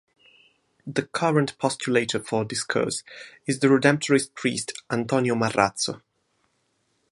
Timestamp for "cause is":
2.63-3.59